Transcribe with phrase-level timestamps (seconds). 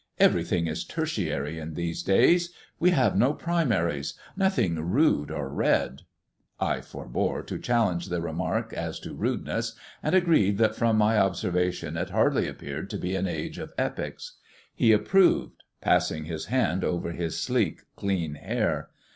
[0.17, 4.15] Everything is tertiary in these days we have no primaries.
[4.35, 6.01] Nothing rude or red."
[6.59, 11.97] I forbore to challenge the remark as to rudeness, and agreed that from my observation
[11.97, 14.37] it hardly appeared to be an age of epics.
[14.73, 18.89] He approved, passing his hand over his sleek, clean hair.